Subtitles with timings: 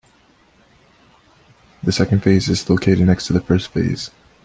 [1.83, 4.09] The second phase is located next to the first phase.